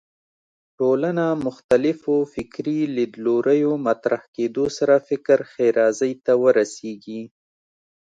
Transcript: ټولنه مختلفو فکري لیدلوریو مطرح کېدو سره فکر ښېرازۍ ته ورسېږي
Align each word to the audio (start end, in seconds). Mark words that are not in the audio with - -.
ټولنه 0.79 1.25
مختلفو 1.45 2.15
فکري 2.33 2.79
لیدلوریو 2.95 3.73
مطرح 3.87 4.21
کېدو 4.35 4.65
سره 4.77 4.95
فکر 5.07 5.39
ښېرازۍ 5.51 6.13
ته 6.25 6.33
ورسېږي 6.43 7.21